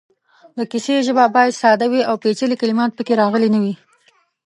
د 0.57 0.59
کیسې 0.71 0.95
ژبه 1.07 1.25
باید 1.35 1.59
ساده 1.61 1.85
وي 1.91 2.01
او 2.09 2.15
پېچلې 2.23 2.55
کلمات 2.61 2.91
پکې 2.97 3.13
راغلې 3.21 3.49
نه 3.55 3.59
وي. 3.63 3.73